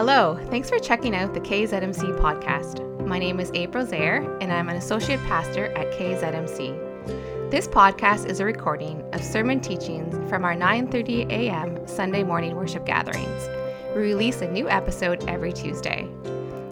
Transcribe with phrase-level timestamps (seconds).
[0.00, 3.06] Hello, thanks for checking out the KZMC podcast.
[3.06, 7.50] My name is April Zaire, and I'm an associate pastor at KZMC.
[7.50, 11.86] This podcast is a recording of sermon teachings from our 9:30 a.m.
[11.86, 13.46] Sunday morning worship gatherings.
[13.94, 16.08] We release a new episode every Tuesday.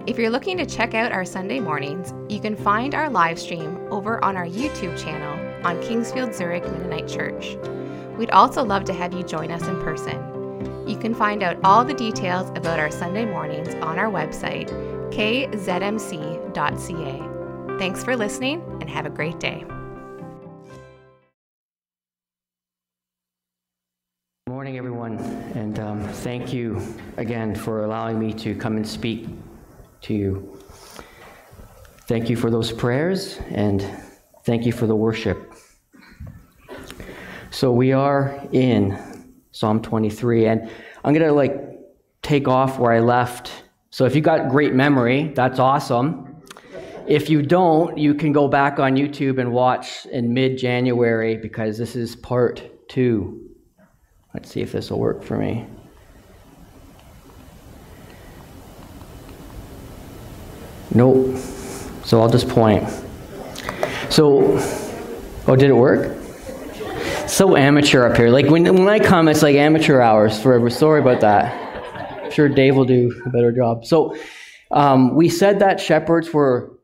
[0.06, 3.76] If you're looking to check out our Sunday mornings, you can find our live stream
[3.90, 5.34] over on our YouTube channel
[5.66, 7.58] on Kingsfield Zurich Mennonite Church.
[8.16, 10.18] We'd also love to have you join us in person.
[10.88, 14.70] You can find out all the details about our Sunday mornings on our website,
[15.12, 16.48] kzmc.ca.
[17.78, 19.66] Thanks for listening and have a great day.
[24.46, 25.18] Good morning, everyone,
[25.54, 26.80] and um, thank you
[27.18, 29.28] again for allowing me to come and speak
[30.00, 30.58] to you.
[32.06, 33.86] Thank you for those prayers, and
[34.44, 35.52] thank you for the worship.
[37.50, 39.07] So we are in
[39.52, 40.70] Psalm 23, and
[41.04, 41.54] I'm gonna like
[42.22, 43.64] take off where I left.
[43.90, 46.42] So if you got great memory, that's awesome.
[47.06, 51.96] If you don't, you can go back on YouTube and watch in mid-January because this
[51.96, 53.48] is part two.
[54.34, 55.66] Let's see if this will work for me.
[60.94, 61.36] Nope.
[62.04, 62.88] So I'll just point.
[64.10, 64.58] So,
[65.46, 66.17] oh, did it work?
[67.28, 68.30] So amateur up here.
[68.30, 70.70] Like when, when I come, it's like amateur hours forever.
[70.70, 72.24] Sorry about that.
[72.24, 73.84] I'm sure Dave will do a better job.
[73.84, 74.16] So,
[74.70, 76.78] um, we said that shepherds were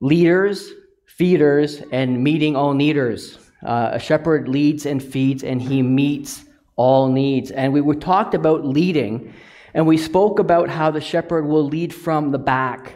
[0.00, 0.70] leaders,
[1.06, 3.38] feeders, and meeting all needers.
[3.64, 6.44] Uh, a shepherd leads and feeds, and he meets
[6.76, 7.50] all needs.
[7.50, 9.34] And we were talked about leading,
[9.74, 12.94] and we spoke about how the shepherd will lead from the back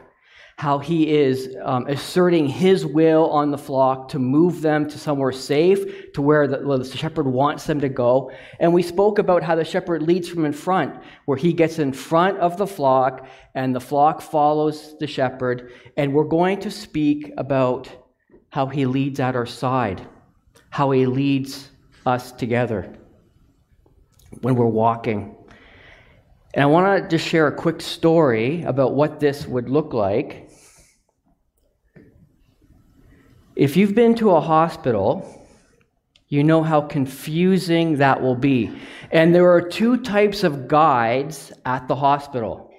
[0.58, 5.30] how he is um, asserting his will on the flock to move them to somewhere
[5.30, 8.32] safe, to where the, well, the, shepherd wants them to go.
[8.58, 11.92] And we spoke about how the shepherd leads from in front, where he gets in
[11.92, 15.70] front of the flock and the flock follows the shepherd.
[15.96, 17.88] And we're going to speak about
[18.48, 20.04] how he leads at our side,
[20.70, 21.70] how he leads
[22.04, 22.92] us together
[24.40, 25.36] when we're walking.
[26.54, 30.47] And I want to just share a quick story about what this would look like.
[33.58, 35.44] If you've been to a hospital,
[36.28, 38.70] you know how confusing that will be.
[39.10, 42.70] And there are two types of guides at the hospital.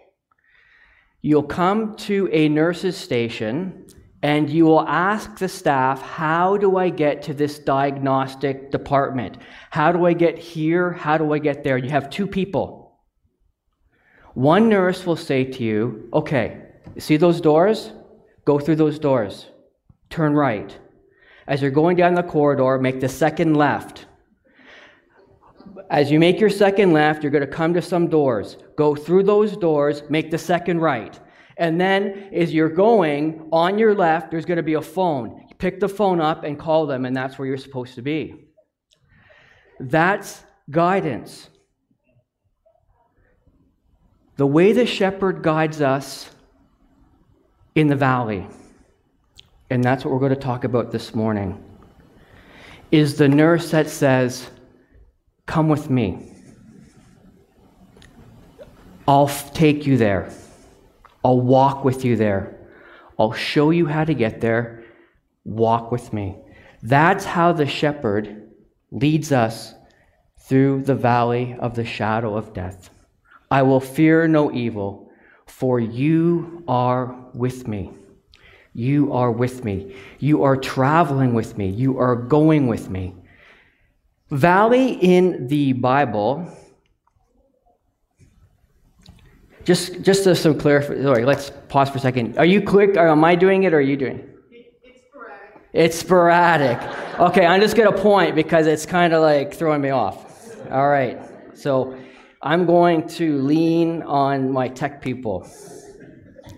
[1.21, 3.87] You'll come to a nurse's station
[4.23, 9.35] and you will ask the staff, How do I get to this diagnostic department?
[9.71, 10.93] How do I get here?
[10.93, 11.77] How do I get there?
[11.77, 12.97] You have two people.
[14.33, 16.61] One nurse will say to you, Okay,
[16.97, 17.91] see those doors?
[18.45, 19.47] Go through those doors
[20.09, 20.77] turn right.
[21.47, 24.05] As you're going down the corridor, make the second left.
[25.89, 28.57] As you make your second left, you're going to come to some doors.
[28.75, 31.19] Go through those doors, make the second right.
[31.57, 35.45] And then, as you're going, on your left, there's going to be a phone.
[35.49, 38.47] You pick the phone up and call them, and that's where you're supposed to be.
[39.79, 41.49] That's guidance.
[44.37, 46.29] The way the shepherd guides us
[47.75, 48.47] in the valley
[49.69, 51.63] and that's what we're going to talk about this morning,
[52.91, 54.49] is the nurse that says,
[55.45, 56.31] Come with me.
[59.07, 60.31] I'll take you there.
[61.23, 62.55] I'll walk with you there.
[63.17, 64.83] I'll show you how to get there.
[65.43, 66.37] Walk with me.
[66.83, 68.51] That's how the shepherd
[68.91, 69.73] leads us
[70.41, 72.89] through the valley of the shadow of death.
[73.51, 75.11] I will fear no evil,
[75.47, 77.91] for you are with me.
[78.79, 79.93] You are with me.
[80.19, 81.67] You are traveling with me.
[81.67, 83.13] You are going with me.
[84.29, 86.49] Valley in the Bible,
[89.65, 92.37] just, just to some clarification, sorry, let's pause for a second.
[92.37, 92.95] Are you quick?
[92.95, 94.29] Am I doing it or are you doing it?
[94.81, 95.73] It's sporadic.
[95.73, 96.79] It's sporadic.
[97.19, 100.17] Okay, I'm just going to point because it's kind of like throwing me off.
[100.71, 101.19] All right,
[101.53, 101.97] so
[102.41, 105.45] I'm going to lean on my tech people,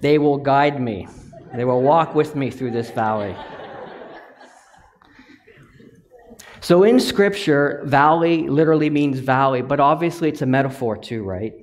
[0.01, 1.07] they will guide me.
[1.55, 3.35] They will walk with me through this valley.
[6.61, 11.53] So in Scripture, valley literally means valley, but obviously it's a metaphor too, right?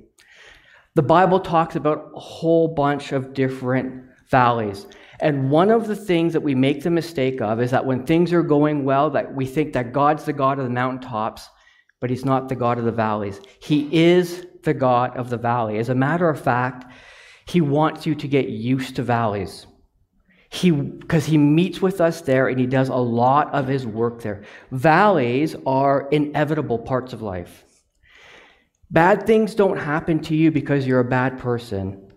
[0.95, 4.85] The Bible talks about a whole bunch of different valleys.
[5.21, 8.33] And one of the things that we make the mistake of is that when things
[8.33, 11.49] are going well, that we think that God's the God of the mountaintops,
[11.99, 13.39] but he's not the God of the valleys.
[13.61, 15.77] He is the God of the valley.
[15.77, 16.85] As a matter of fact,
[17.45, 19.65] he wants you to get used to valleys.
[20.51, 24.21] He, because he meets with us there and he does a lot of his work
[24.21, 24.43] there.
[24.71, 27.63] Valleys are inevitable parts of life.
[28.89, 32.11] Bad things don't happen to you because you're a bad person.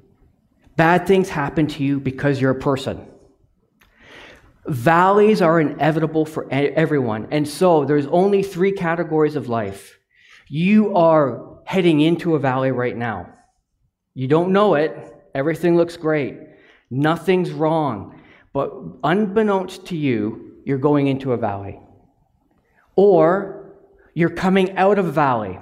[0.77, 3.07] Bad things happen to you because you're a person.
[4.67, 7.29] Valleys are inevitable for everyone.
[7.31, 9.99] And so there's only three categories of life.
[10.49, 13.35] You are heading into a valley right now.
[14.15, 15.15] You don't know it.
[15.35, 16.39] Everything looks great.
[16.91, 18.21] Nothing's wrong.
[18.53, 18.73] But
[19.03, 21.81] unbeknownst to you, you're going into a valley.
[22.97, 23.75] Or
[24.15, 25.59] you're coming out of a valley.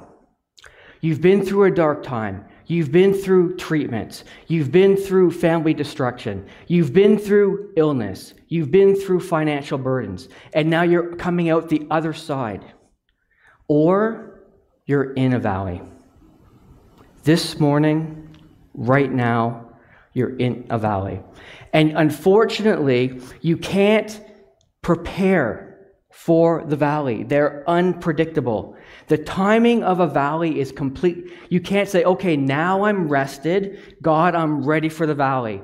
[1.00, 2.44] You've been through a dark time.
[2.66, 4.24] You've been through treatments.
[4.46, 6.46] You've been through family destruction.
[6.68, 8.34] You've been through illness.
[8.48, 10.28] You've been through financial burdens.
[10.52, 12.64] And now you're coming out the other side.
[13.66, 14.42] Or
[14.86, 15.80] you're in a valley.
[17.22, 18.36] This morning,
[18.74, 19.70] right now,
[20.12, 21.20] you're in a valley.
[21.72, 24.20] And unfortunately, you can't
[24.82, 25.66] prepare
[26.10, 27.22] for the valley.
[27.22, 28.76] They're unpredictable.
[29.06, 31.32] The timing of a valley is complete.
[31.48, 33.96] You can't say, okay, now I'm rested.
[34.02, 35.62] God, I'm ready for the valley.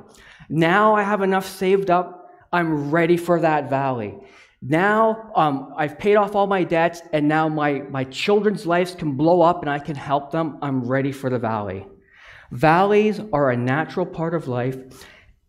[0.49, 2.31] Now I have enough saved up.
[2.53, 4.17] I'm ready for that valley.
[4.63, 9.13] Now um, I've paid off all my debts, and now my, my children's lives can
[9.13, 10.59] blow up and I can help them.
[10.63, 11.87] I'm ready for the valley.
[12.53, 14.77] Valleys are a natural part of life,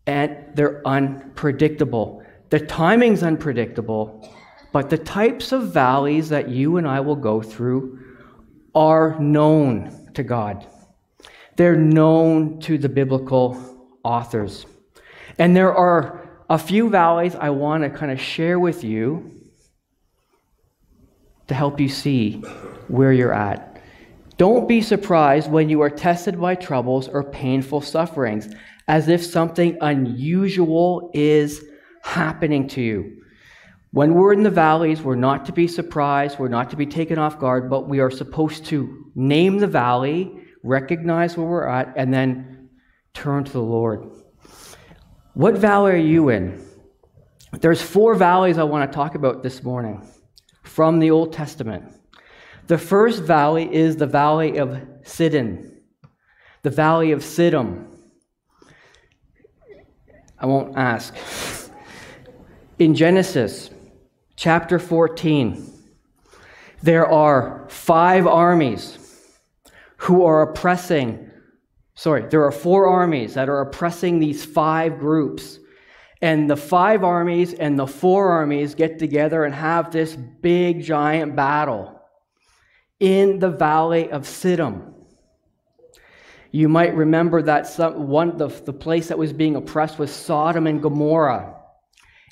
[0.08, 2.24] and they're unpredictable.
[2.48, 4.26] The timing's unpredictable,
[4.72, 8.00] but the types of valleys that you and I will go through
[8.74, 10.66] are known to God.
[11.56, 13.62] They're known to the biblical
[14.02, 14.64] authors.
[15.38, 19.42] And there are a few valleys I want to kind of share with you
[21.48, 22.40] to help you see
[22.88, 23.82] where you're at.
[24.38, 28.48] Don't be surprised when you are tested by troubles or painful sufferings,
[28.88, 31.64] as if something unusual is
[32.02, 33.22] happening to you.
[33.92, 37.18] When we're in the valleys, we're not to be surprised, we're not to be taken
[37.18, 42.12] off guard, but we are supposed to name the valley, recognize where we're at, and
[42.12, 42.70] then
[43.14, 44.10] turn to the Lord.
[45.34, 46.64] What valley are you in?
[47.60, 50.06] There's four valleys I want to talk about this morning
[50.64, 51.84] from the Old Testament.
[52.66, 55.80] The first valley is the valley of Sidon,
[56.62, 57.97] the valley of Siddim.
[60.40, 61.14] I won't ask.
[62.78, 63.70] In Genesis,
[64.36, 65.72] chapter 14,
[66.82, 68.98] there are five armies
[69.96, 71.28] who are oppressing,
[71.94, 75.58] sorry, there are four armies that are oppressing these five groups.
[76.20, 81.36] And the five armies and the four armies get together and have this big, giant
[81.36, 82.00] battle
[83.00, 84.94] in the valley of Siddim.
[86.50, 90.66] You might remember that some, one, the, the place that was being oppressed was Sodom
[90.66, 91.54] and Gomorrah.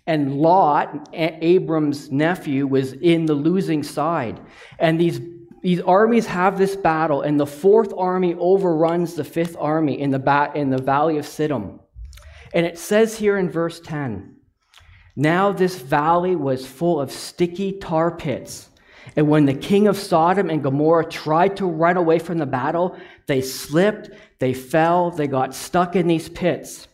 [0.07, 4.41] And Lot, Abram's nephew, was in the losing side.
[4.79, 5.21] And these,
[5.63, 10.19] these armies have this battle, and the fourth army overruns the fifth army in the,
[10.19, 11.81] ba- in the valley of Siddim.
[12.55, 14.37] And it says here in verse 10
[15.17, 18.71] Now this valley was full of sticky tar pits.
[19.14, 22.97] And when the king of Sodom and Gomorrah tried to run away from the battle,
[23.26, 26.88] they slipped, they fell, they got stuck in these pits.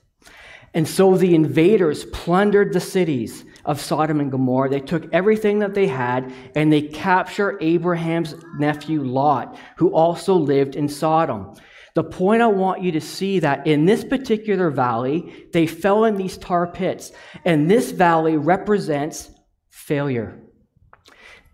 [0.75, 4.71] And so the invaders plundered the cities of Sodom and Gomorrah.
[4.71, 10.77] They took everything that they had and they captured Abraham's nephew Lot, who also lived
[10.77, 11.55] in Sodom.
[11.95, 16.17] The point I want you to see that in this particular valley, they fell in
[16.17, 17.13] these tar pits,
[17.45, 19.31] and this valley represents
[19.69, 20.41] failure.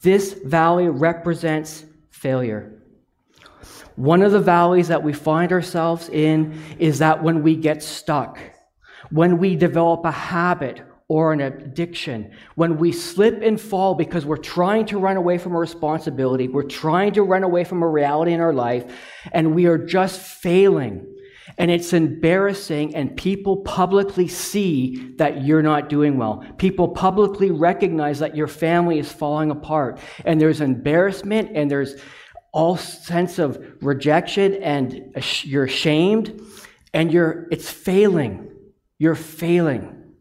[0.00, 2.72] This valley represents failure.
[3.96, 8.38] One of the valleys that we find ourselves in is that when we get stuck,
[9.10, 14.36] when we develop a habit or an addiction, when we slip and fall because we're
[14.36, 18.32] trying to run away from a responsibility, we're trying to run away from a reality
[18.32, 18.84] in our life,
[19.32, 21.04] and we are just failing.
[21.58, 26.44] And it's embarrassing, and people publicly see that you're not doing well.
[26.56, 29.98] People publicly recognize that your family is falling apart.
[30.24, 31.96] And there's embarrassment, and there's
[32.52, 35.12] all sense of rejection, and
[35.42, 36.40] you're ashamed,
[36.94, 38.50] and you're, it's failing.
[38.98, 40.14] You're failing.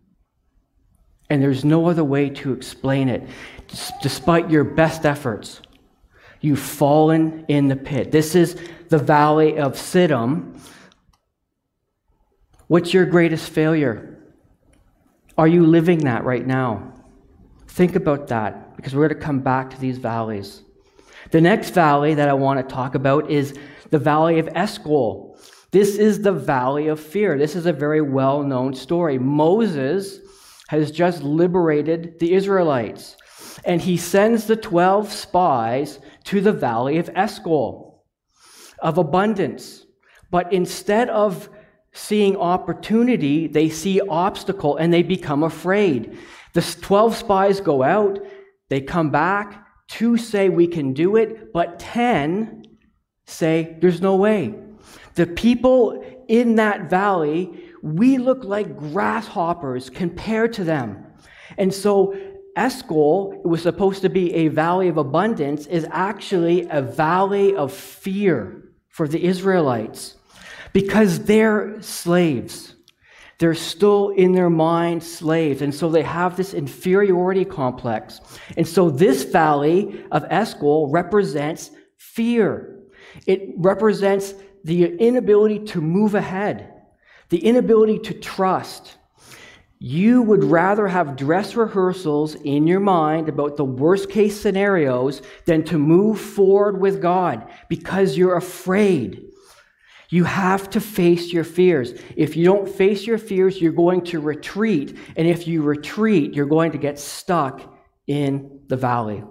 [1.29, 3.27] And there's no other way to explain it.
[4.01, 5.61] Despite your best efforts,
[6.41, 8.11] you've fallen in the pit.
[8.11, 8.57] This is
[8.89, 10.59] the valley of Siddim.
[12.67, 14.17] What's your greatest failure?
[15.37, 16.93] Are you living that right now?
[17.69, 20.63] Think about that because we're going to come back to these valleys.
[21.31, 23.53] The next valley that I want to talk about is
[23.89, 25.39] the valley of Eshcol.
[25.71, 27.37] This is the valley of fear.
[27.37, 29.17] This is a very well known story.
[29.17, 30.19] Moses
[30.67, 33.15] has just liberated the Israelites,
[33.63, 38.03] and he sends the 12 spies to the valley of Eshcol.
[38.79, 39.85] of abundance.
[40.29, 41.49] But instead of
[41.97, 46.17] seeing opportunity, they see obstacle and they become afraid.
[46.53, 48.19] The 12 spies go out,
[48.69, 52.63] they come back, two say we can do it, but 10
[53.25, 54.53] say there's no way.
[55.15, 61.03] The people in that valley, we look like grasshoppers compared to them.
[61.57, 62.15] And so
[62.55, 67.73] Eshcol, it was supposed to be a valley of abundance, is actually a valley of
[67.73, 70.16] fear for the Israelites
[70.77, 72.75] because they're slaves.
[73.39, 75.63] They're still in their mind slaves.
[75.63, 78.21] And so they have this inferiority complex.
[78.57, 82.77] And so this valley of Eshcol represents fear.
[83.25, 86.71] It represents the inability to move ahead,
[87.29, 88.97] the inability to trust.
[89.79, 95.63] You would rather have dress rehearsals in your mind about the worst case scenarios than
[95.63, 99.26] to move forward with God because you're afraid.
[100.09, 101.93] You have to face your fears.
[102.15, 104.97] If you don't face your fears, you're going to retreat.
[105.17, 107.73] And if you retreat, you're going to get stuck
[108.07, 109.23] in the valley.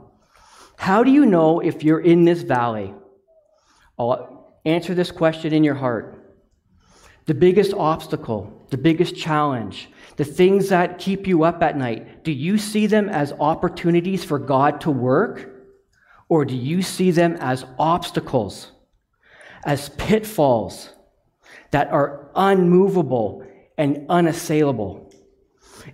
[0.76, 2.94] How do you know if you're in this valley?
[3.98, 6.12] I'll answer this question in your heart.
[7.24, 12.30] The biggest obstacle, the biggest challenge, the things that keep you up at night, do
[12.30, 15.52] you see them as opportunities for God to work?
[16.28, 18.72] Or do you see them as obstacles?
[19.66, 20.90] As pitfalls
[21.72, 23.44] that are unmovable
[23.76, 25.12] and unassailable.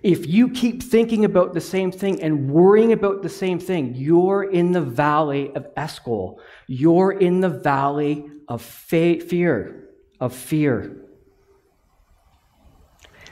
[0.03, 4.45] If you keep thinking about the same thing and worrying about the same thing, you're
[4.45, 6.41] in the valley of Eshcol.
[6.67, 9.89] You're in the valley of fear,
[10.21, 10.97] of fear.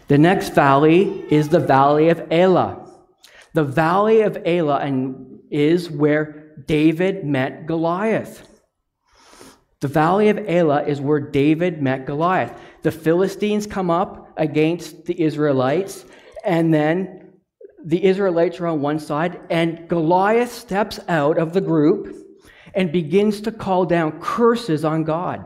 [0.09, 2.91] The next valley is the valley of Elah.
[3.55, 8.50] The valley of Elah and is where David met Goliath.
[9.81, 12.59] The valley of Elah is where David met Goliath.
[12.83, 16.05] The Philistines come up against the Israelites,
[16.45, 17.33] and then
[17.83, 22.15] the Israelites are on one side, and Goliath steps out of the group
[22.75, 25.45] and begins to call down curses on God.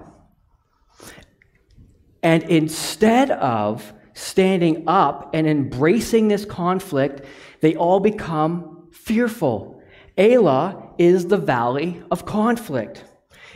[2.23, 7.25] And instead of standing up and embracing this conflict,
[7.61, 9.81] they all become fearful.
[10.19, 13.05] Elah is the valley of conflict.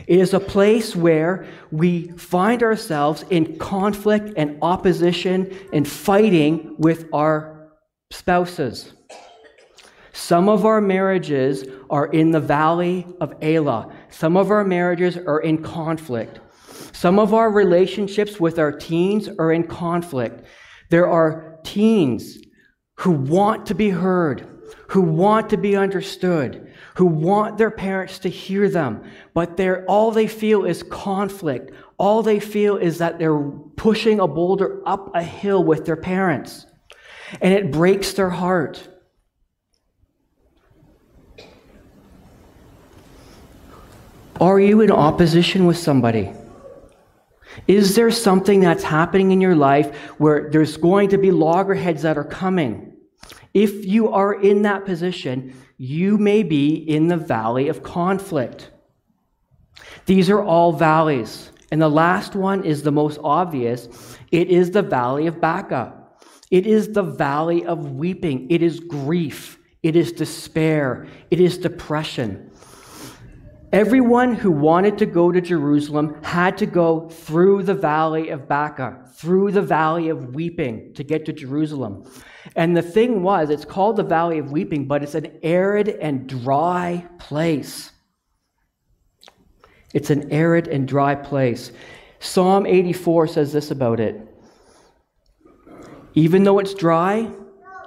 [0.07, 7.07] It is a place where we find ourselves in conflict and opposition and fighting with
[7.13, 7.71] our
[8.11, 8.93] spouses.
[10.13, 13.93] Some of our marriages are in the valley of Elah.
[14.09, 16.39] Some of our marriages are in conflict.
[16.91, 20.45] Some of our relationships with our teens are in conflict.
[20.89, 22.37] There are teens
[22.95, 24.45] who want to be heard,
[24.89, 26.68] who want to be understood,
[26.99, 29.01] who want their parents to hear them,
[29.33, 31.71] but they're, all they feel is conflict.
[31.97, 33.39] All they feel is that they're
[33.77, 36.65] pushing a boulder up a hill with their parents.
[37.39, 38.85] And it breaks their heart.
[44.41, 46.33] Are you in opposition with somebody?
[47.65, 52.17] Is there something that's happening in your life where there's going to be loggerheads that
[52.17, 52.97] are coming?
[53.53, 58.69] If you are in that position, you may be in the valley of conflict.
[60.05, 61.51] These are all valleys.
[61.71, 63.87] And the last one is the most obvious.
[64.29, 65.93] It is the valley of Baca.
[66.51, 68.51] It is the valley of weeping.
[68.51, 69.57] It is grief.
[69.81, 71.07] It is despair.
[71.31, 72.51] It is depression.
[73.71, 79.05] Everyone who wanted to go to Jerusalem had to go through the valley of Baca,
[79.13, 82.03] through the valley of weeping to get to Jerusalem.
[82.55, 86.27] And the thing was, it's called the Valley of Weeping, but it's an arid and
[86.27, 87.91] dry place.
[89.93, 91.71] It's an arid and dry place.
[92.19, 94.27] Psalm 84 says this about it.
[96.15, 97.31] Even though it's dry,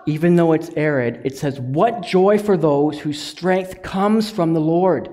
[0.06, 4.60] even though it's arid, it says, What joy for those whose strength comes from the
[4.60, 5.08] Lord,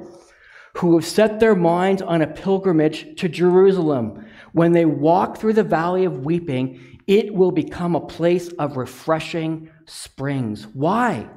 [0.77, 4.25] who have set their minds on a pilgrimage to Jerusalem.
[4.53, 9.67] When they walk through the valley of weeping, it will become a place of refreshing
[9.87, 10.67] springs.
[10.67, 11.27] Why?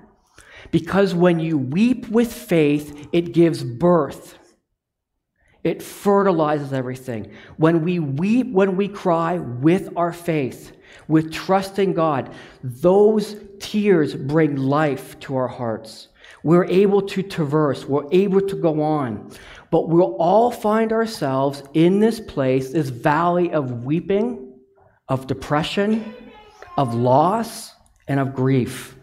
[0.71, 4.39] Because when you weep with faith, it gives birth.
[5.65, 7.33] It fertilizes everything.
[7.57, 10.77] When we weep, when we cry with our faith,
[11.09, 16.09] with trusting God, those tears bring life to our hearts.
[16.43, 19.31] We're able to traverse, we're able to go on.
[19.71, 24.42] But we'll all find ourselves in this place, this valley of weeping
[25.09, 26.15] of depression,
[26.77, 27.75] of loss,
[28.09, 28.97] and of grief.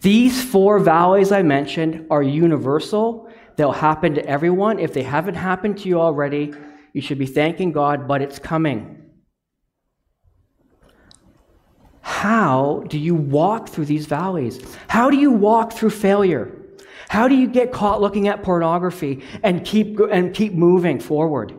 [0.00, 3.30] These four valleys I mentioned are universal.
[3.56, 4.78] They'll happen to everyone.
[4.78, 6.52] If they haven't happened to you already,
[6.94, 9.02] You should be thanking God, but it's coming.
[12.00, 14.60] How do you walk through these valleys?
[14.88, 16.56] How do you walk through failure?
[17.08, 21.52] How do you get caught looking at pornography and keep, and keep moving forward?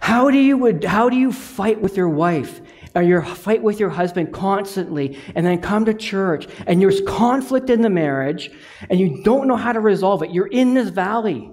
[0.00, 2.60] How do you, how do you fight with your wife
[2.94, 7.70] or you fight with your husband constantly and then come to church and there's conflict
[7.70, 8.50] in the marriage
[8.88, 10.30] and you don't know how to resolve it?
[10.30, 11.52] You're in this valley.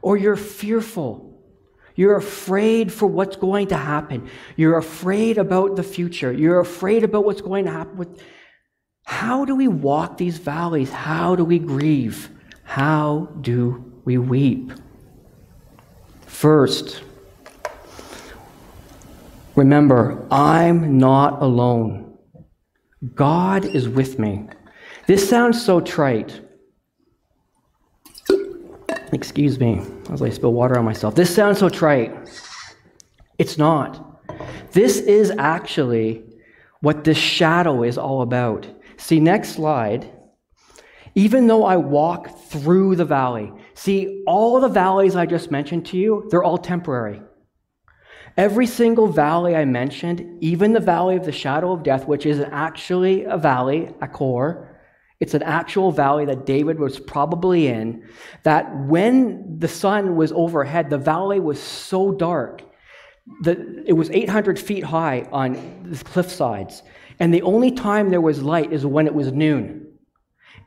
[0.00, 1.28] Or you're fearful.
[1.94, 4.30] You're afraid for what's going to happen.
[4.56, 6.32] You're afraid about the future.
[6.32, 8.22] You're afraid about what's going to happen with
[9.04, 10.90] how do we walk these valleys?
[10.90, 12.30] How do we grieve?
[12.62, 14.70] How do we weep?
[16.38, 17.02] First,
[19.56, 22.16] remember, I'm not alone.
[23.16, 24.46] God is with me.
[25.08, 26.40] This sounds so trite.
[29.10, 31.16] Excuse me as I spill water on myself.
[31.16, 32.14] This sounds so trite.
[33.38, 34.22] It's not.
[34.70, 36.22] This is actually
[36.82, 38.64] what this shadow is all about.
[38.96, 40.08] See, next slide.
[41.16, 45.96] Even though I walk through the valley, see, all the valleys I just mentioned to
[45.96, 47.22] you, they're all temporary.
[48.36, 52.40] Every single valley I mentioned, even the valley of the shadow of death, which is
[52.40, 54.76] actually a valley, Achor,
[55.20, 58.08] it's an actual valley that David was probably in,
[58.44, 62.62] that when the sun was overhead, the valley was so dark
[63.42, 65.54] that it was 800 feet high on
[65.84, 66.82] the cliff sides.
[67.18, 69.87] And the only time there was light is when it was noon.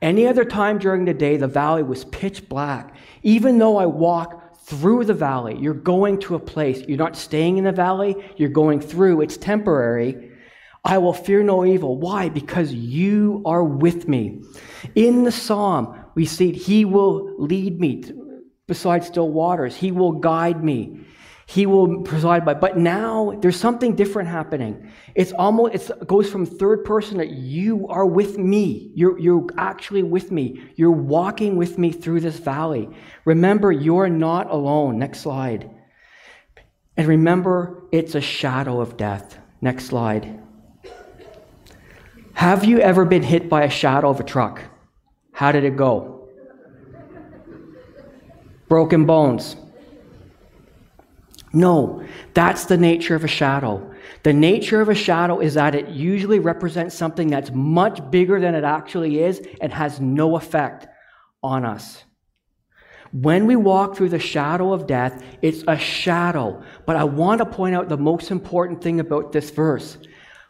[0.02, 2.96] Any other time during the day, the valley was pitch black.
[3.22, 6.82] Even though I walk through the valley, you're going to a place.
[6.88, 9.22] You're not staying in the valley, you're going through.
[9.22, 10.32] It's temporary.
[10.84, 11.98] I will fear no evil.
[11.98, 12.30] Why?
[12.30, 14.42] Because you are with me.
[14.96, 18.04] In the psalm, we see He will lead me
[18.68, 21.02] beside still waters, He will guide me.
[21.52, 22.54] He will preside by.
[22.54, 24.90] But now there's something different happening.
[25.16, 28.90] It's almost it's, it goes from third person that you are with me.
[28.96, 30.64] You're you're actually with me.
[30.78, 32.88] You're walking with me through this valley.
[33.26, 34.98] Remember, you're not alone.
[34.98, 35.70] Next slide.
[36.96, 39.38] And remember, it's a shadow of death.
[39.60, 40.42] Next slide.
[42.32, 44.62] Have you ever been hit by a shadow of a truck?
[45.34, 46.30] How did it go?
[48.70, 49.58] Broken bones.
[51.54, 53.94] No, that's the nature of a shadow.
[54.24, 58.56] The nature of a shadow is that it usually represents something that's much bigger than
[58.56, 60.88] it actually is and has no effect
[61.44, 62.04] on us.
[63.12, 66.64] When we walk through the shadow of death, it's a shadow.
[66.86, 69.98] But I want to point out the most important thing about this verse.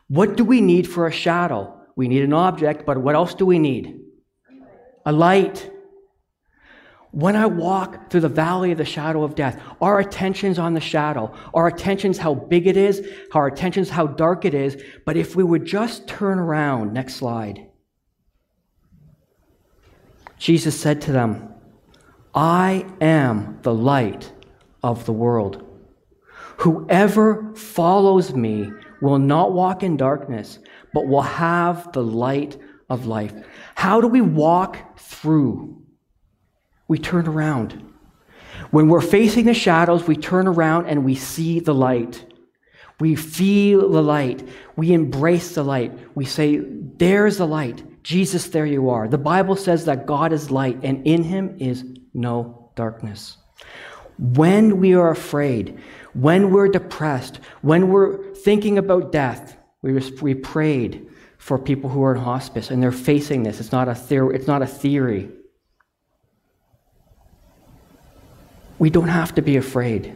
[0.07, 1.81] What do we need for a shadow?
[1.95, 4.01] We need an object, but what else do we need?
[5.05, 5.71] A light.
[7.11, 10.79] When I walk through the valley of the shadow of death, our attention's on the
[10.79, 11.33] shadow.
[11.53, 14.81] Our attention's how big it is, our attention's how dark it is.
[15.05, 17.67] But if we would just turn around, next slide.
[20.37, 21.53] Jesus said to them,
[22.33, 24.31] I am the light
[24.81, 25.67] of the world.
[26.57, 28.71] Whoever follows me
[29.01, 30.59] will not walk in darkness,
[30.93, 32.57] but will have the light
[32.89, 33.33] of life.
[33.75, 35.80] How do we walk through
[36.91, 37.81] we turn around.
[38.71, 42.25] When we're facing the shadows, we turn around and we see the light.
[42.99, 44.45] We feel the light.
[44.75, 45.97] We embrace the light.
[46.15, 48.03] We say, There's the light.
[48.03, 49.07] Jesus, there you are.
[49.07, 53.37] The Bible says that God is light, and in him is no darkness.
[54.19, 55.79] When we are afraid,
[56.11, 62.15] when we're depressed, when we're thinking about death, we, we prayed for people who are
[62.15, 63.61] in hospice and they're facing this.
[63.61, 64.29] It's not a.
[64.31, 65.31] It's not a theory.
[68.81, 70.15] We don't have to be afraid.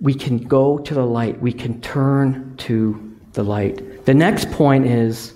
[0.00, 1.42] We can go to the light.
[1.42, 4.04] We can turn to the light.
[4.04, 5.34] The next point is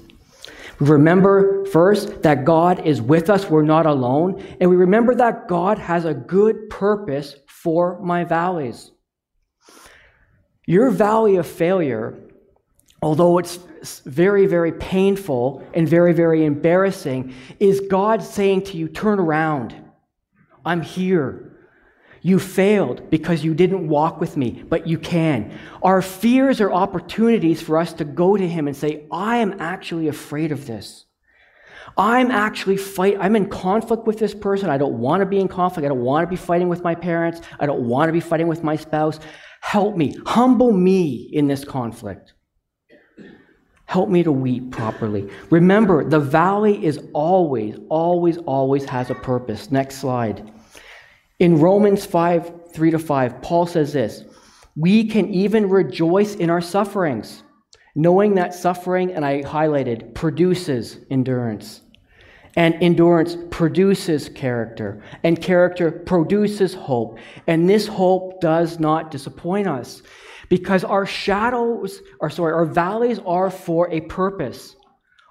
[0.78, 5.48] we remember first that God is with us, we're not alone, and we remember that
[5.48, 8.92] God has a good purpose for my valleys.
[10.66, 12.16] Your valley of failure,
[13.02, 13.58] although it's
[14.06, 19.74] very, very painful and very, very embarrassing, is God saying to you, Turn around.
[20.64, 21.49] I'm here.
[22.22, 25.58] You failed because you didn't walk with me, but you can.
[25.82, 30.08] Our fears are opportunities for us to go to Him and say, I am actually
[30.08, 31.06] afraid of this.
[31.96, 33.16] I'm actually fight.
[33.18, 34.70] I'm in conflict with this person.
[34.70, 35.84] I don't want to be in conflict.
[35.84, 37.40] I don't want to be fighting with my parents.
[37.58, 39.18] I don't want to be fighting with my spouse.
[39.60, 40.16] Help me.
[40.26, 42.34] Humble me in this conflict.
[43.86, 45.28] Help me to weep properly.
[45.50, 49.70] Remember, the valley is always, always, always has a purpose.
[49.72, 50.52] Next slide.
[51.40, 54.24] In Romans 5 3 to 5, Paul says this
[54.76, 57.42] We can even rejoice in our sufferings,
[57.94, 61.80] knowing that suffering, and I highlighted, produces endurance.
[62.56, 67.18] And endurance produces character, and character produces hope.
[67.46, 70.02] And this hope does not disappoint us
[70.50, 74.76] because our shadows, or sorry, our valleys are for a purpose.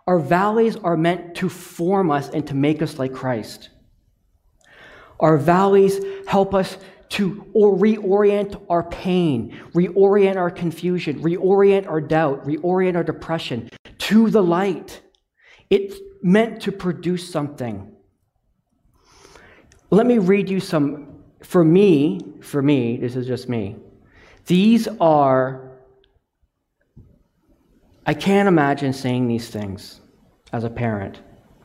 [0.08, 3.70] Our valleys are meant to form us and to make us like Christ.
[5.20, 6.78] Our valleys help us
[7.10, 14.30] to or reorient our pain, reorient our confusion, reorient our doubt, reorient our depression to
[14.30, 15.02] the light.
[15.70, 17.92] It's meant to produce something.
[19.92, 23.76] Let me read you some, for me, for me, this is just me.
[24.46, 25.80] These are,
[28.06, 30.00] I can't imagine saying these things
[30.54, 31.22] as a parent.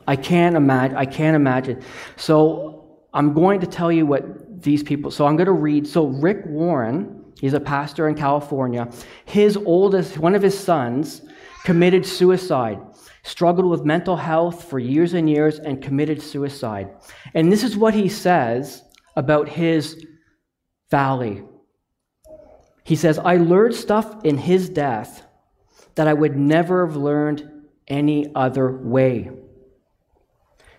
[0.07, 1.81] I can't imagine, I can't imagine.
[2.15, 2.74] So
[3.15, 5.87] I'm going to tell you what these people, so I'm going to read.
[5.87, 8.91] So Rick Warren, he's a pastor in California.
[9.23, 11.21] His oldest, one of his sons,
[11.63, 12.77] committed suicide,
[13.23, 16.89] struggled with mental health for years and years, and committed suicide.
[17.33, 18.83] And this is what he says
[19.15, 20.05] about his
[20.91, 21.41] valley.
[22.83, 25.23] He says, I learned stuff in his death
[25.95, 27.49] that I would never have learned
[27.87, 29.31] any other way.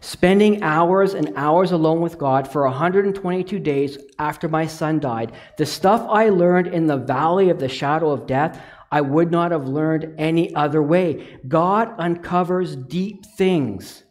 [0.00, 5.66] Spending hours and hours alone with God for 122 days after my son died, the
[5.66, 9.66] stuff I learned in the valley of the shadow of death, I would not have
[9.66, 11.38] learned any other way.
[11.48, 14.04] God uncovers deep things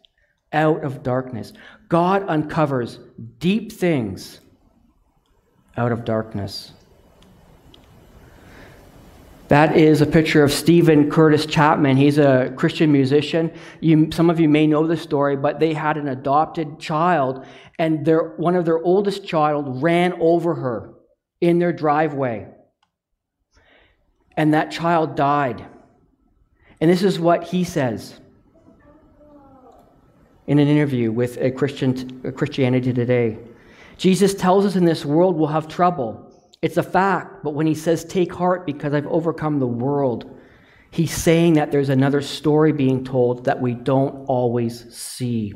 [0.52, 1.52] out of darkness.
[1.88, 2.98] God uncovers
[3.38, 4.40] deep things
[5.76, 6.72] out of darkness.
[9.48, 11.96] That is a picture of Steven Curtis Chapman.
[11.96, 13.52] He's a Christian musician.
[13.80, 17.46] You, some of you may know the story, but they had an adopted child,
[17.78, 20.94] and their, one of their oldest child ran over her
[21.40, 22.48] in their driveway.
[24.36, 25.64] And that child died.
[26.80, 28.18] And this is what he says
[30.48, 33.38] in an interview with a Christian, Christianity Today.
[33.96, 36.25] Jesus tells us in this world we'll have trouble.
[36.62, 40.38] It's a fact, but when he says, Take heart because I've overcome the world,
[40.90, 45.54] he's saying that there's another story being told that we don't always see.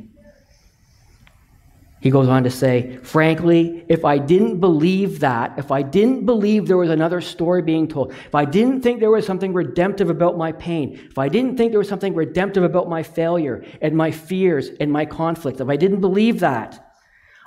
[2.00, 6.66] He goes on to say, frankly, if I didn't believe that, if I didn't believe
[6.66, 10.38] there was another story being told, if I didn't think there was something redemptive about
[10.38, 14.10] my pain, if I didn't think there was something redemptive about my failure and my
[14.10, 16.94] fears and my conflict, if I didn't believe that,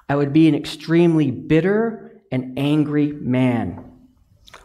[0.07, 3.91] I would be an extremely bitter an angry man.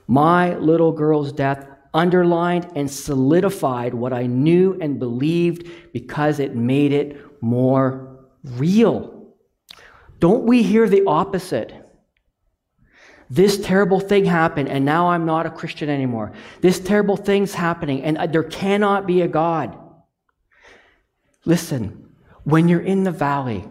[0.07, 6.93] My little girl's death underlined and solidified what I knew and believed because it made
[6.93, 9.35] it more real.
[10.19, 11.73] Don't we hear the opposite?
[13.31, 16.33] This terrible thing happened, and now I'm not a Christian anymore.
[16.63, 19.79] This terrible thing's happening, and there cannot be a God.
[21.45, 23.69] Listen, when you're in the valley,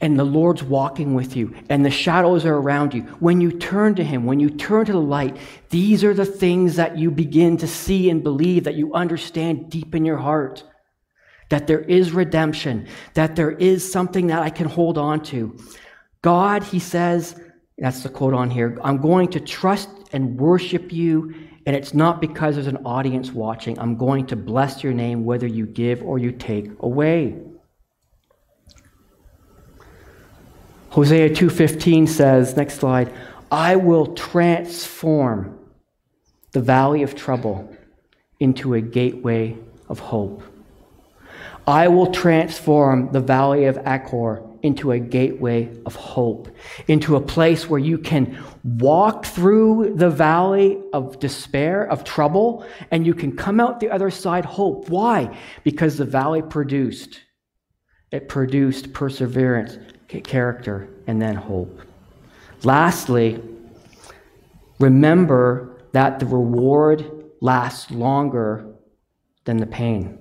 [0.00, 3.94] and the Lord's walking with you and the shadows are around you, when you turn
[3.96, 5.36] to Him, when you turn to the light,
[5.68, 9.94] these are the things that you begin to see and believe, that you understand deep
[9.94, 10.64] in your heart.
[11.50, 15.58] That there is redemption, that there is something that I can hold on to.
[16.22, 17.38] God, He says,
[17.76, 21.34] that's the quote on here, I'm going to trust and worship you,
[21.66, 23.78] and it's not because there's an audience watching.
[23.78, 27.38] I'm going to bless your name whether you give or you take away.
[30.90, 33.12] Hosea 2:15 says, next slide,
[33.50, 35.58] I will transform
[36.52, 37.72] the valley of trouble
[38.40, 39.56] into a gateway
[39.88, 40.42] of hope.
[41.66, 46.48] I will transform the valley of Achor into a gateway of hope,
[46.88, 53.06] into a place where you can walk through the valley of despair, of trouble, and
[53.06, 54.88] you can come out the other side hope.
[54.88, 55.38] Why?
[55.62, 57.20] Because the valley produced.
[58.10, 59.78] It produced perseverance,
[60.24, 61.80] character, and then hope.
[62.64, 63.40] Lastly,
[64.80, 67.04] remember that the reward
[67.40, 68.66] lasts longer
[69.44, 70.18] than the pain.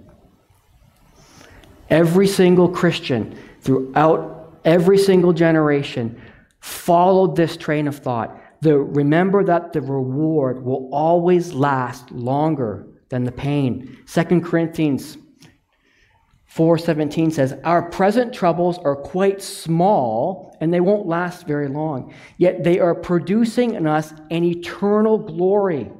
[1.89, 6.21] Every single Christian throughout every single generation
[6.59, 8.39] followed this train of thought.
[8.61, 13.97] The, remember that the reward will always last longer than the pain.
[14.05, 15.17] 2 Corinthians
[16.49, 22.63] 4:17 says, "Our present troubles are quite small and they won't last very long, yet
[22.63, 25.91] they are producing in us an eternal glory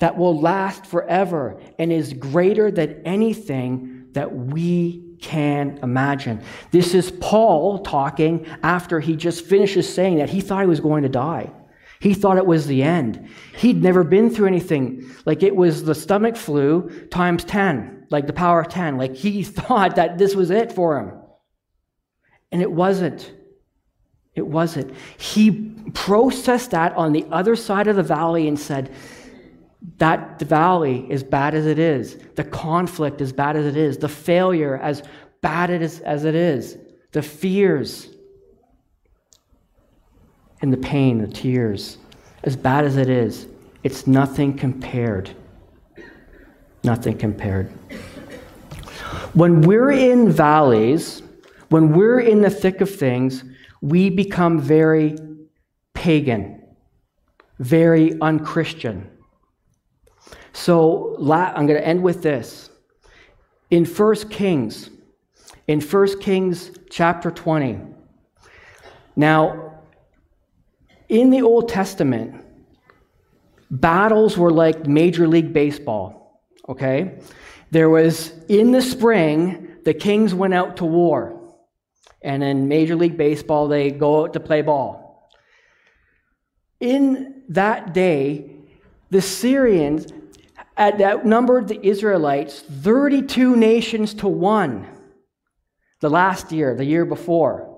[0.00, 6.40] that will last forever and is greater than anything that we can imagine.
[6.70, 11.02] This is Paul talking after he just finishes saying that he thought he was going
[11.02, 11.50] to die.
[12.04, 13.30] He thought it was the end.
[13.56, 15.10] He'd never been through anything.
[15.24, 18.98] Like it was the stomach flu times 10, like the power of 10.
[18.98, 21.18] Like he thought that this was it for him.
[22.52, 23.32] And it wasn't.
[24.34, 24.94] It wasn't.
[25.16, 28.92] He processed that on the other side of the valley and said,
[29.96, 34.10] that valley, as bad as it is, the conflict, as bad as it is, the
[34.10, 35.02] failure, as
[35.40, 36.76] bad as, as it is,
[37.12, 38.13] the fears,
[40.64, 41.98] and the pain, the tears,
[42.44, 43.46] as bad as it is,
[43.82, 45.30] it's nothing compared.
[46.82, 47.70] Nothing compared.
[49.34, 51.22] When we're in valleys,
[51.68, 53.44] when we're in the thick of things,
[53.82, 55.18] we become very
[55.92, 56.62] pagan,
[57.58, 59.10] very unchristian.
[60.54, 62.70] So I'm going to end with this.
[63.70, 64.88] In 1 Kings,
[65.68, 67.80] in 1 Kings chapter 20.
[69.14, 69.63] Now,
[71.14, 72.44] in the Old Testament,
[73.70, 77.20] battles were like Major League Baseball, okay?
[77.70, 81.40] There was, in the spring, the kings went out to war.
[82.20, 85.30] And in Major League Baseball, they go out to play ball.
[86.80, 88.50] In that day,
[89.10, 90.12] the Syrians
[90.76, 94.88] at that numbered the Israelites 32 nations to one.
[96.00, 97.73] The last year, the year before.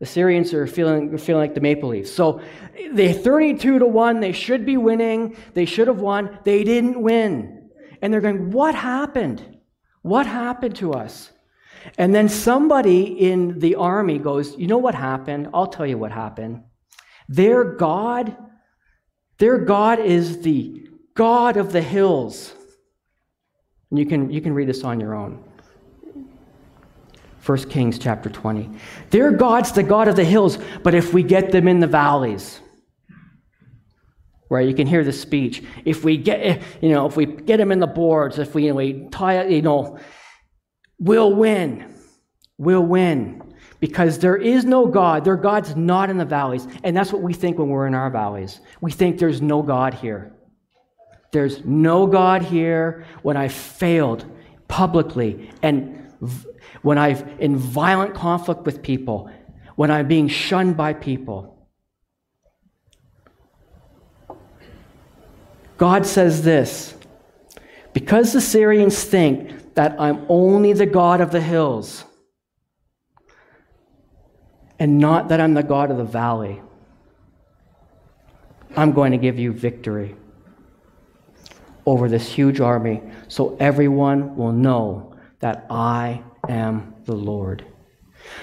[0.00, 2.10] The Syrians are feeling, feeling like the Maple Leafs.
[2.10, 2.40] So
[2.92, 5.36] they 32 to 1, they should be winning.
[5.52, 6.38] They should have won.
[6.44, 7.70] They didn't win.
[8.00, 9.58] And they're going, What happened?
[10.02, 11.30] What happened to us?
[11.98, 15.48] And then somebody in the army goes, You know what happened?
[15.52, 16.62] I'll tell you what happened.
[17.28, 18.36] Their God,
[19.38, 22.54] their God is the God of the hills.
[23.90, 25.44] And you can, you can read this on your own.
[27.50, 28.70] 1 Kings chapter 20.
[29.10, 32.60] Their God's the God of the hills, but if we get them in the valleys,
[34.48, 34.68] right?
[34.68, 35.64] You can hear the speech.
[35.84, 38.66] If we get, eh, you know, if we get them in the boards, if we,
[38.66, 39.98] you know, we tie, you know,
[41.00, 41.92] we'll win.
[42.56, 43.42] We'll win.
[43.80, 45.24] Because there is no God.
[45.24, 46.68] Their God's not in the valleys.
[46.84, 48.60] And that's what we think when we're in our valleys.
[48.80, 50.32] We think there's no God here.
[51.32, 54.24] There's no God here when I failed
[54.68, 56.00] publicly and
[56.82, 59.30] when I'm in violent conflict with people,
[59.76, 61.56] when I'm being shunned by people.
[65.76, 66.94] God says this
[67.92, 72.04] because the Syrians think that I'm only the God of the hills
[74.78, 76.60] and not that I'm the God of the valley,
[78.76, 80.16] I'm going to give you victory
[81.86, 85.09] over this huge army so everyone will know
[85.40, 87.64] that I am the Lord.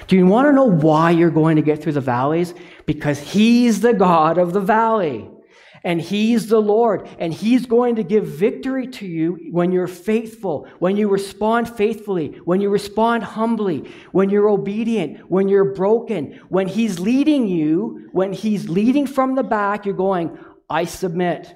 [0.08, 2.54] Do you want to know why you're going to get through the valleys?
[2.86, 5.28] Because He's the God of the valley.
[5.84, 7.08] And He's the Lord.
[7.18, 12.40] And He's going to give victory to you when you're faithful, when you respond faithfully,
[12.44, 16.40] when you respond humbly, when you're obedient, when you're broken.
[16.48, 20.36] When He's leading you, when He's leading from the back, you're going,
[20.68, 21.54] I submit.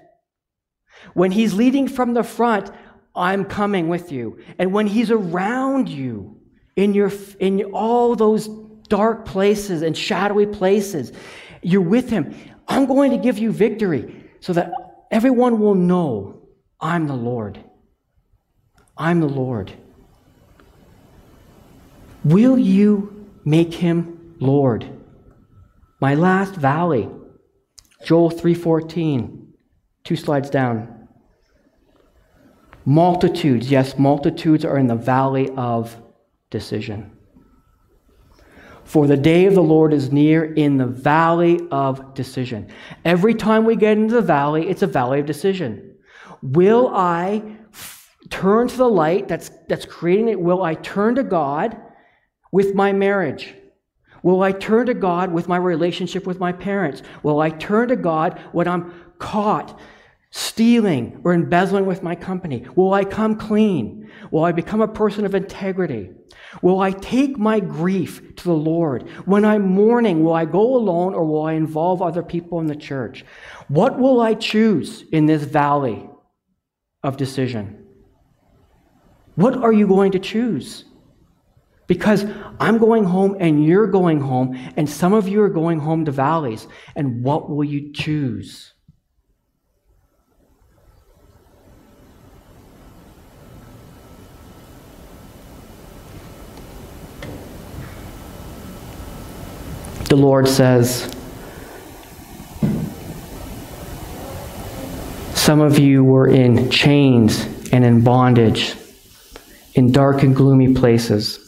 [1.15, 2.71] When he's leading from the front,
[3.15, 4.39] I'm coming with you.
[4.59, 6.41] And when he's around you
[6.77, 8.49] in, your, in all those
[8.89, 11.13] dark places and shadowy places,
[11.63, 12.35] you're with him.
[12.69, 14.73] I'm going to give you victory so that
[15.11, 16.43] everyone will know
[16.81, 17.63] I'm the Lord.
[18.97, 19.73] I'm the Lord.
[22.25, 24.89] Will you make him Lord?
[26.01, 27.09] My last valley,
[28.05, 29.47] Joel 3:14.
[30.05, 31.02] Two slides down.
[32.85, 35.97] Multitudes, yes, multitudes are in the valley of
[36.51, 37.17] decision.
[38.85, 42.69] For the day of the Lord is near in the valley of decision.
[43.05, 45.97] Every time we get into the valley, it's a valley of decision.
[46.43, 47.43] Will I
[47.73, 50.41] f- turn to the light that's, that's creating it?
[50.41, 51.81] Will I turn to God
[52.51, 53.55] with my marriage?
[54.23, 57.03] Will I turn to God with my relationship with my parents?
[57.23, 59.79] Will I turn to God when I'm caught
[60.33, 62.67] stealing or embezzling with my company?
[62.75, 64.11] Will I come clean?
[64.31, 66.11] Will I become a person of integrity?
[66.63, 69.09] Will I take my grief to the Lord?
[69.27, 72.75] When I'm mourning, will I go alone or will I involve other people in the
[72.75, 73.27] church?
[73.69, 76.09] What will I choose in this valley
[77.03, 77.85] of decision?
[79.35, 80.87] What are you going to choose?
[81.87, 82.25] Because
[82.59, 86.11] I'm going home and you're going home, and some of you are going home to
[86.11, 86.67] valleys.
[86.97, 88.72] And what will you choose?
[100.13, 101.11] The Lord says,
[105.33, 108.75] Some of you were in chains and in bondage,
[109.73, 111.39] in dark and gloomy places.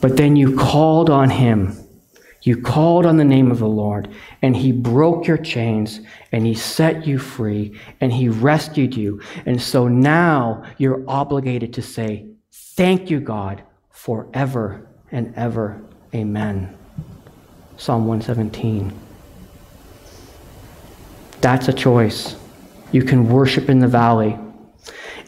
[0.00, 1.78] But then you called on him.
[2.42, 6.00] You called on the name of the Lord, and he broke your chains,
[6.32, 9.20] and he set you free, and he rescued you.
[9.46, 15.80] And so now you're obligated to say, Thank you, God, forever and ever.
[16.14, 16.76] Amen.
[17.76, 18.92] Psalm 117.
[21.40, 22.36] That's a choice.
[22.92, 24.38] You can worship in the valley.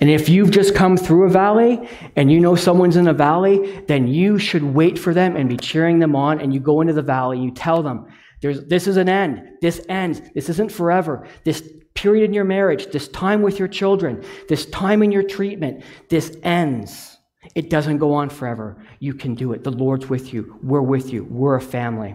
[0.01, 3.83] And if you've just come through a valley and you know someone's in a valley,
[3.89, 6.41] then you should wait for them and be cheering them on.
[6.41, 8.07] And you go into the valley, you tell them,
[8.41, 9.43] this is an end.
[9.61, 10.21] This ends.
[10.35, 11.27] This isn't forever.
[11.45, 15.83] This period in your marriage, this time with your children, this time in your treatment,
[16.11, 17.16] this ends.
[17.57, 18.77] It doesn't go on forever.
[19.01, 19.65] You can do it.
[19.65, 20.59] The Lord's with you.
[20.63, 21.25] We're with you.
[21.25, 22.15] We're a family,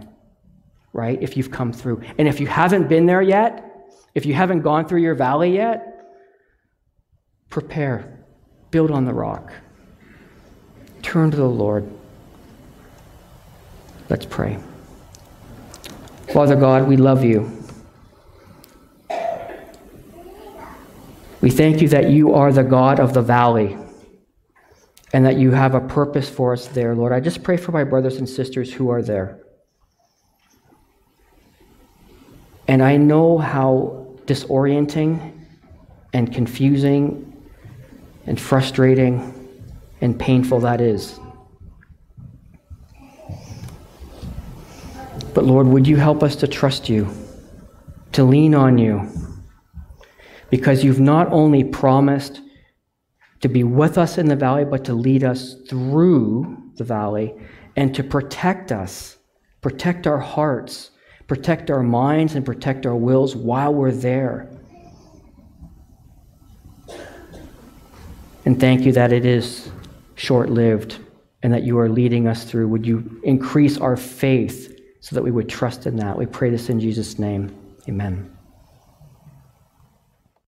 [0.94, 1.20] right?
[1.20, 2.04] If you've come through.
[2.20, 3.66] And if you haven't been there yet,
[4.14, 6.14] if you haven't gone through your valley yet,
[7.50, 8.20] prepare,
[8.70, 9.52] build on the rock,
[11.02, 11.90] turn to the Lord.
[14.10, 14.60] Let's pray.
[16.32, 17.52] Father God, we love you.
[21.42, 23.76] We thank you that you are the God of the valley
[25.14, 27.12] and that you have a purpose for us there, Lord.
[27.12, 29.40] I just pray for my brothers and sisters who are there.
[32.68, 35.46] And I know how disorienting
[36.14, 37.28] and confusing
[38.26, 39.50] and frustrating
[40.00, 41.20] and painful that is.
[45.34, 47.10] But Lord, would you help us to trust you,
[48.14, 49.10] to lean on you,
[50.50, 52.42] because you've not only promised
[53.42, 57.34] to be with us in the valley, but to lead us through the valley
[57.76, 59.18] and to protect us,
[59.62, 60.92] protect our hearts,
[61.28, 64.50] protect our minds, and protect our wills while we're there.
[68.46, 69.70] And thank you that it is
[70.16, 71.00] short lived
[71.44, 72.68] and that you are leading us through.
[72.68, 76.18] Would you increase our faith so that we would trust in that?
[76.18, 77.56] We pray this in Jesus' name.
[77.88, 78.31] Amen.